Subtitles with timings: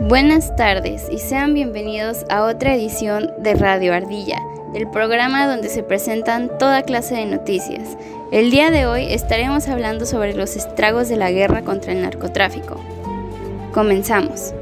[0.00, 4.42] Buenas tardes y sean bienvenidos a otra edición de Radio Ardilla,
[4.74, 7.96] el programa donde se presentan toda clase de noticias.
[8.32, 12.80] El día de hoy estaremos hablando sobre los estragos de la guerra contra el narcotráfico.
[13.72, 14.52] Comenzamos.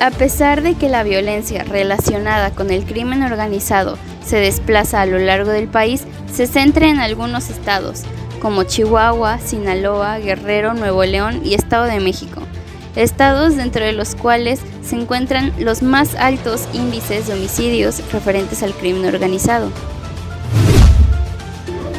[0.00, 5.20] A pesar de que la violencia relacionada con el crimen organizado se desplaza a lo
[5.20, 8.02] largo del país, se centra en algunos estados,
[8.40, 12.45] como Chihuahua, Sinaloa, Guerrero, Nuevo León y Estado de México
[12.96, 18.72] estados dentro de los cuales se encuentran los más altos índices de homicidios referentes al
[18.72, 19.70] crimen organizado.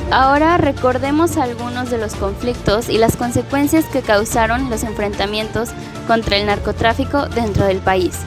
[0.10, 5.70] Ahora recordemos algunos de los conflictos y las consecuencias que causaron los enfrentamientos
[6.08, 8.18] contra el narcotráfico dentro del país.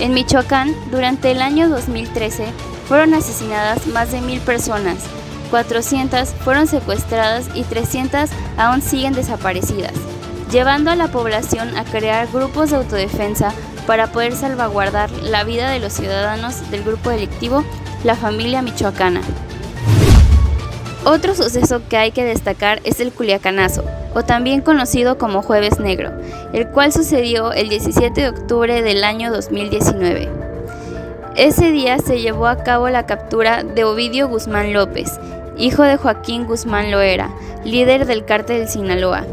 [0.00, 2.46] En Michoacán, durante el año 2013,
[2.86, 4.98] fueron asesinadas más de mil personas,
[5.50, 9.94] 400 fueron secuestradas y 300 aún siguen desaparecidas
[10.50, 13.52] llevando a la población a crear grupos de autodefensa
[13.86, 17.64] para poder salvaguardar la vida de los ciudadanos del grupo delictivo
[18.04, 19.20] La Familia Michoacana.
[21.04, 26.12] Otro suceso que hay que destacar es el Culiacanazo, o también conocido como Jueves Negro,
[26.52, 30.28] el cual sucedió el 17 de octubre del año 2019.
[31.36, 35.18] Ese día se llevó a cabo la captura de Ovidio Guzmán López,
[35.56, 37.30] hijo de Joaquín Guzmán Loera,
[37.64, 39.24] líder del cártel Sinaloa,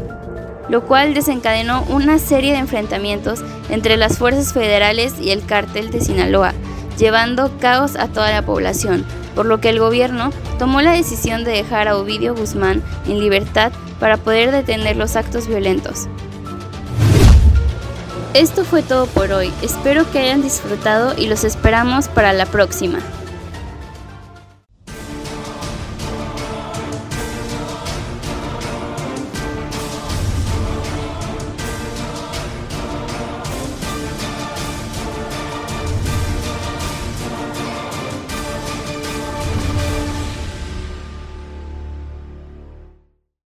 [0.68, 6.00] lo cual desencadenó una serie de enfrentamientos entre las fuerzas federales y el cártel de
[6.00, 6.52] Sinaloa,
[6.98, 11.52] llevando caos a toda la población, por lo que el gobierno tomó la decisión de
[11.52, 16.08] dejar a Ovidio Guzmán en libertad para poder detener los actos violentos.
[18.34, 22.98] Esto fue todo por hoy, espero que hayan disfrutado y los esperamos para la próxima.